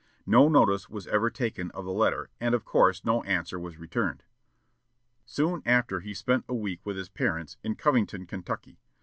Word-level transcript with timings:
No 0.25 0.49
notice 0.49 0.89
was 0.89 1.05
ever 1.05 1.29
taken 1.29 1.69
of 1.75 1.85
the 1.85 1.91
letter, 1.93 2.31
and, 2.39 2.55
of 2.55 2.65
course, 2.65 3.05
no 3.05 3.21
answer 3.21 3.59
was 3.59 3.77
returned. 3.77 4.23
Soon 5.27 5.61
after 5.63 5.99
he 5.99 6.15
spent 6.15 6.43
a 6.49 6.55
week 6.55 6.83
with 6.87 6.97
his 6.97 7.07
parents, 7.09 7.57
in 7.63 7.75
Covington, 7.75 8.25
Kentucky. 8.25 8.79